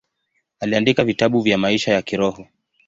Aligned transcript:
Aliandika 0.59 1.03
vitabu 1.03 1.41
vya 1.41 1.57
maisha 1.57 1.93
ya 1.93 2.01
kiroho. 2.01 2.47